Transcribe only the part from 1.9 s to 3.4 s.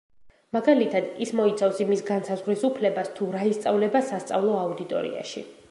განსაზღვრის უფლებას, თუ